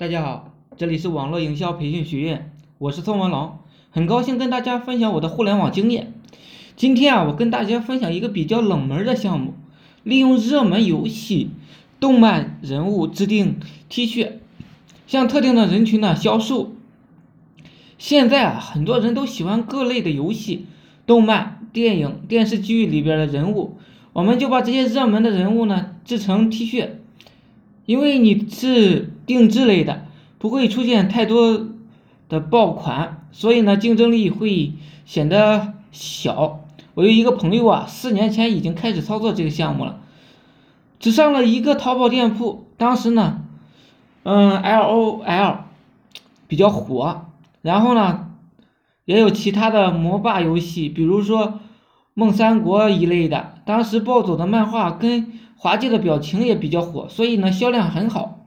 [0.00, 3.58] 大家好，这里是网络营销培训学院，我是宋文龙，
[3.90, 6.14] 很高兴跟大家分享我的互联网经验。
[6.74, 9.52] 今天啊，我跟大家分享一个比较冷门的项目，
[10.02, 11.50] 利用热门游戏、
[12.00, 13.56] 动漫人物制定
[13.90, 14.30] T 恤，
[15.06, 16.72] 向特定的人群呢销售。
[17.98, 20.64] 现在啊，很多人都喜欢各类的游戏、
[21.04, 23.76] 动漫、电影、电视剧里边的人物，
[24.14, 26.88] 我们就把这些热门的人物呢制成 T 恤。
[27.84, 30.06] 因为你是定制类的，
[30.38, 31.68] 不会出现太多
[32.28, 34.72] 的爆款，所以呢竞争力会
[35.06, 36.64] 显得小。
[36.94, 40.00] 我有一个朋友啊，四年前已经开始操作这个项目了，
[40.98, 43.42] 只上了一个淘宝店铺，当时呢，
[44.24, 45.58] 嗯，L O L
[46.48, 47.26] 比较火，
[47.62, 48.30] 然后呢，
[49.04, 51.60] 也有其他的魔霸游戏，比如说
[52.14, 55.38] 梦三国一类的，当时暴走的漫画跟。
[55.62, 58.39] 滑稽的表情也比较火，所以呢销量很好。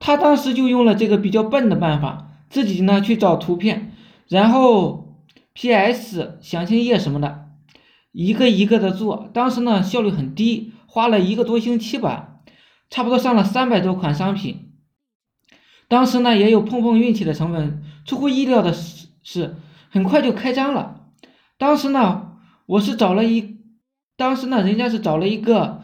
[0.00, 3.92] 他当时就用了这个比较笨的办法，自己呢去找图片，
[4.26, 5.14] 然后
[5.54, 7.50] PS 详情页什么的，
[8.10, 9.30] 一个一个的做。
[9.32, 12.40] 当时呢效率很低，花了一个多星期吧，
[12.88, 14.70] 差不多上了三百多款商品。
[15.86, 19.56] 当时呢也有碰碰运气的成分，出乎意料的是是
[19.90, 21.02] 很快就开张了。
[21.58, 22.32] 当时呢
[22.66, 23.58] 我是找了一，
[24.16, 25.82] 当时呢人家是找了一个。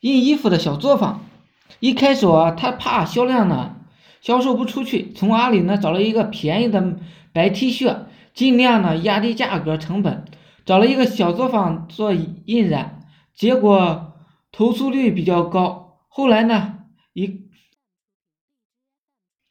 [0.00, 1.27] 印衣服的小作坊，
[1.80, 3.76] 一开始啊，他怕销量呢
[4.20, 6.96] 销售不出去，从阿里呢找了一个便宜的
[7.32, 7.96] 白 T 恤，
[8.34, 10.24] 尽量呢压低价格成本，
[10.64, 13.02] 找了一个小作坊做印染，
[13.34, 14.14] 结果
[14.50, 15.98] 投诉率比较高。
[16.08, 16.78] 后来呢
[17.12, 17.42] 一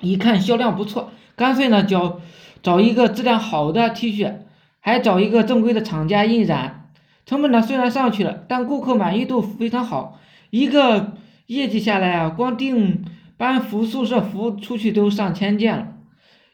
[0.00, 2.20] 一看销量不错，干脆呢找
[2.62, 4.38] 找一个质量好的 T 恤，
[4.80, 6.90] 还找一个正规的厂家印染，
[7.24, 10.18] 成本呢虽然上去了，但顾客满意度非常好。
[10.50, 11.14] 一个
[11.46, 13.04] 业绩下来啊，光订
[13.36, 15.94] 班服、宿舍服出去都上千件了，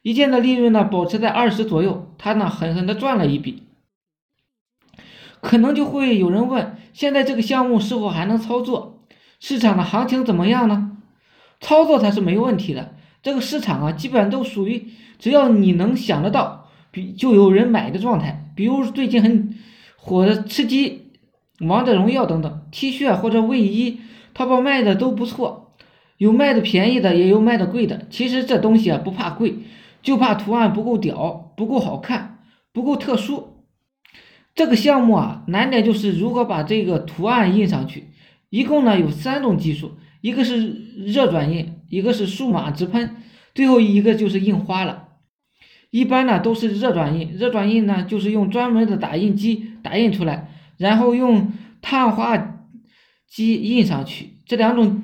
[0.03, 3.63] 一件的利润呢保持在二十左右，他呢狠狠的赚了一笔。
[5.41, 9.03] 可能就会有人问，现在这个项目是否还能操作？
[9.41, 10.99] 市场的行情怎么样呢？
[11.61, 14.89] 操作它是没问题的，这个市场啊，基本都属于
[15.19, 18.53] 只要你能想得到，比就有人买的状态。
[18.55, 19.59] 比如最近很
[19.97, 21.02] 火的吃鸡。
[21.63, 24.01] 王者荣耀等等 T 恤或者卫衣，
[24.35, 25.75] 淘宝卖的都不错，
[26.19, 28.07] 有卖的便宜的，也有卖的贵的。
[28.11, 29.55] 其实这东西啊不怕贵，
[30.03, 32.39] 就怕图案不够屌，不够好看，
[32.73, 33.65] 不够特殊。
[34.55, 38.09] 这个项目啊难点就是如何把这个图案印上去。
[38.51, 40.69] 一共呢有三种技术，一个是
[41.07, 43.17] 热转印，一个是数码直喷，
[43.55, 45.09] 最后一个就是印花了。
[45.91, 50.51] 一般呢都是热转印，热转印呢就是用专门的打印机打印出来。
[50.77, 52.59] 然后用碳化
[53.29, 55.03] 机印上去，这两种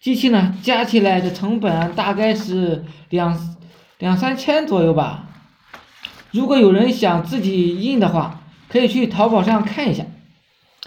[0.00, 3.56] 机器呢，加起来的成本大概是两
[3.98, 5.28] 两三千左右吧。
[6.30, 10.04] 如果有人想自己印的话，可以去淘宝上看一下。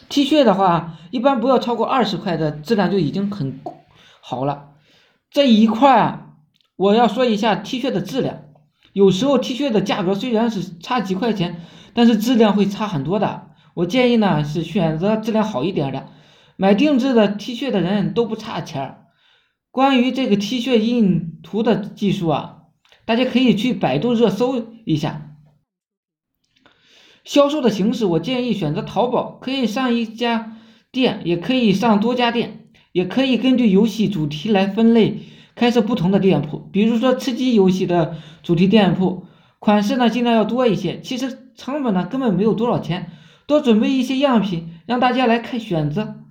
[0.09, 3.59] T 恤的话，一般不要超过二十块的质量就已经很
[4.21, 4.69] 好了。
[5.31, 6.25] 这一块
[6.75, 8.43] 我要说一下 T 恤的质量，
[8.93, 11.61] 有时候 T 恤的价格虽然是差几块钱，
[11.93, 13.47] 但是质量会差很多的。
[13.77, 16.07] 我建议呢是选择质量好一点的，
[16.55, 19.05] 买定制的 T 恤的人都不差钱儿。
[19.69, 22.63] 关于这个 T 恤印图的技术啊，
[23.05, 25.35] 大家可以去百度热搜一下。
[27.23, 30.57] 销售的形式，我建议选择淘宝，可以上一家
[30.91, 35.19] 店，也可以上多家店，也可以根据游戏主题来分类
[35.53, 36.57] 开设不同的店铺。
[36.71, 39.27] 比如说吃鸡游戏的主题店铺，
[39.59, 43.11] 款式呢尽量要多一些，其实成本呢根本没有多少钱。
[43.47, 46.25] 多准备一些样品，让大家来看选择，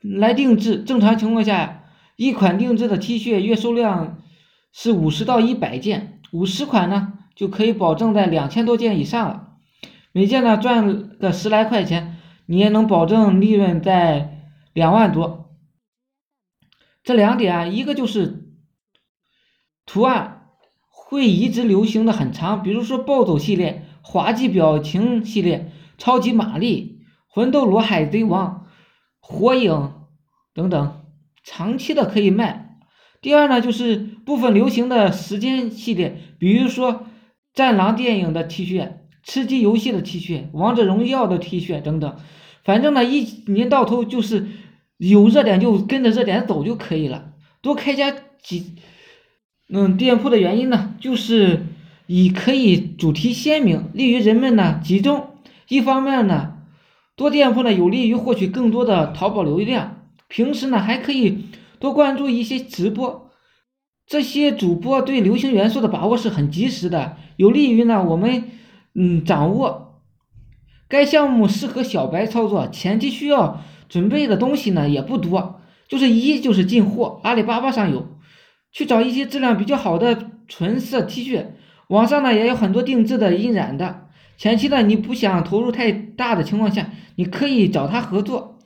[0.00, 0.82] 来定制。
[0.82, 1.84] 正常情况下，
[2.16, 4.18] 一款定制的 T 恤月收量
[4.72, 9.50] 是五十到一百件，五十款呢就可以保证在两千多件以上了。
[10.10, 15.54] 每件呢赚个十来块钱，你也能保证利润在两万多。
[17.04, 18.48] 这两点啊，一个就是
[19.86, 20.48] 图案
[20.88, 25.70] 会一直流行的很长，比如说暴走系列、滑稽表情系列。
[26.02, 28.66] 超级玛丽、魂斗罗、海贼王、
[29.20, 29.92] 火影
[30.52, 31.00] 等等，
[31.44, 32.80] 长期的可以卖。
[33.20, 37.06] 第二呢，就是部分流行的时间系列，比如说
[37.54, 42.16] 战狼电影的 T 恤、吃鸡游戏的 T 恤、王者荣耀的 T 恤等等。
[42.64, 44.48] 反正呢，一年到头就是
[44.96, 47.30] 有热点就跟着热点走就可以了。
[47.60, 48.12] 多开家
[48.42, 48.74] 几
[49.68, 51.64] 嗯店铺的原因呢，就是
[52.08, 55.28] 以可以主题鲜明，利于人们呢集中。
[55.68, 56.54] 一方面呢，
[57.16, 59.98] 多店铺呢有利于获取更多的淘宝流量。
[60.28, 61.46] 平时呢还可以
[61.78, 63.30] 多关注一些直播，
[64.06, 68.44] 这些主播对流行元素的把握是很及时的，有利于呢我们
[68.94, 70.00] 嗯掌握。
[70.88, 78.08] 该项目适合小白操作，前期需要准备的东西呢也不多，就是一就是进货，阿里巴巴上有，
[78.72, 81.46] 去找一些质量比较好的纯色 T 恤，
[81.88, 84.08] 网上呢也有很多定制的印染的。
[84.36, 88.58] 前期呢你不想投入太大的情况下，你可以找他合作。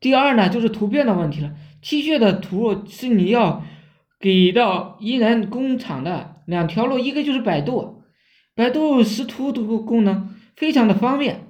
[0.00, 3.62] 第二呢就是图片的问题了，T 恤的图是你要
[4.18, 8.02] 给到依然工厂的两条路，一个就是百度，
[8.54, 11.46] 百度识图的功能非常的方便，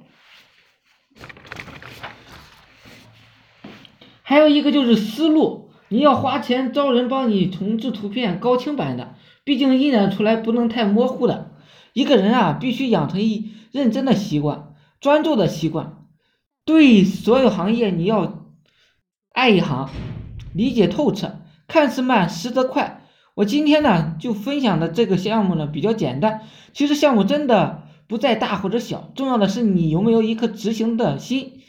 [4.23, 11.50] 还有一个就是思路，你要花钱招人帮你重制图片高清版的，毕竟印染出来不能太模糊的。
[11.93, 16.05] 一个人啊必须养成一认真的习惯，专注的习惯，
[16.65, 18.39] 对所有行业你要。
[19.33, 19.89] 爱一行，
[20.53, 21.37] 理解透彻，
[21.69, 23.07] 看似慢，实则快。
[23.35, 26.43] 我今天呢就分享的这个项目呢比较简单，
[26.75, 31.61] 其实项目真的不在大或者小，重要的是你有没有一颗执行的心。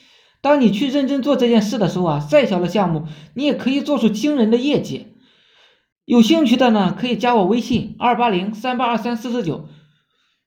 [0.42, 5.14] 当你去认真做这件事的时候啊，再小的项目你也可以做出惊人的业绩。
[6.04, 9.70] 有兴趣的呢可以加我微信二八零三八二三四四九，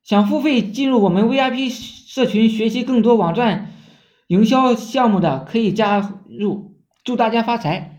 [0.04, 3.72] 想付费进入我们 VIP 社群学习更多网站
[4.26, 6.74] 营销项目的可以加入。
[7.04, 7.93] 祝大家发财！